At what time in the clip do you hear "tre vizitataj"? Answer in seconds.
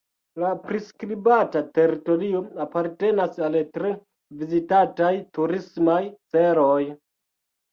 3.77-5.13